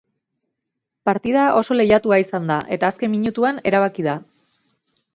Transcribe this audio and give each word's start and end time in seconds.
Partida 1.09 1.43
oso 1.59 1.77
lehiatua 1.79 2.19
izan 2.23 2.51
da, 2.55 2.59
eta 2.79 2.93
azken 2.95 3.15
minutuan 3.19 3.65
erabaki 3.73 4.11
da. 4.11 4.21